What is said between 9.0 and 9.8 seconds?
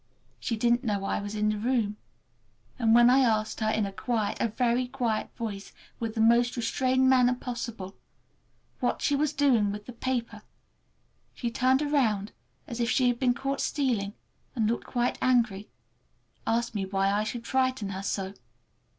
she was doing